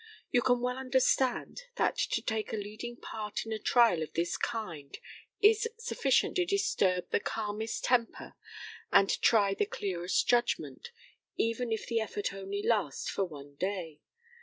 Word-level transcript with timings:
You 0.31 0.41
can 0.41 0.61
well 0.61 0.77
understand 0.79 1.61
that 1.75 1.95
to 1.95 2.23
take 2.23 2.51
a 2.51 2.55
leading 2.57 2.97
part 2.97 3.45
in 3.45 3.51
a 3.51 3.59
trial 3.59 4.01
of 4.01 4.13
this 4.13 4.35
kind 4.35 4.97
is 5.43 5.67
sufficient 5.77 6.37
to 6.37 6.45
disturb 6.45 7.11
the 7.11 7.19
calmest 7.19 7.83
temper, 7.83 8.33
and 8.91 9.21
try 9.21 9.53
the 9.53 9.67
clearest 9.67 10.27
judgment, 10.27 10.89
even 11.37 11.71
if 11.71 11.85
the 11.85 11.99
effort 11.99 12.33
only 12.33 12.63
last 12.63 13.11
for 13.11 13.25
one 13.25 13.53
day. 13.57 14.01